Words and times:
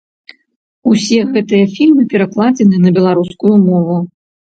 Усе 0.91 1.19
гэтыя 1.35 1.65
фільмы 1.75 2.05
перакладзены 2.13 2.77
на 2.87 2.95
беларускую 2.97 3.53
мову. 3.67 3.99